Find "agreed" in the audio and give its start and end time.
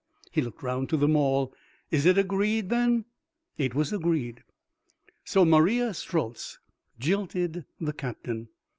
2.17-2.69, 3.93-4.41